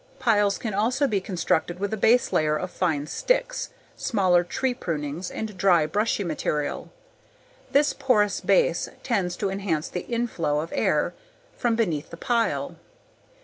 [0.17, 5.29] Piles can also be constructed with a base layer of fine sticks, smaller tree prunings,
[5.29, 6.91] and dry brushy material.
[7.71, 11.13] This porous base tends to enhance the inflow of air
[11.55, 12.77] from beneath the pile.